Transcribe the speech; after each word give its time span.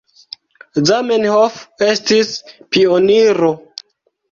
Zamenhof 0.89 1.59
estis 1.89 2.33
pioniro. 2.73 3.55